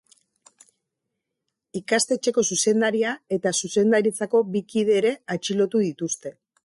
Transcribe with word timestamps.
Ikastetxeko 1.79 2.45
zuzendaria 2.55 3.11
eta 3.37 3.53
zuzendaritzako 3.61 4.43
bi 4.57 4.67
kide 4.73 4.97
ere 5.03 5.13
atxilotu 5.37 5.85
dituzte. 5.89 6.35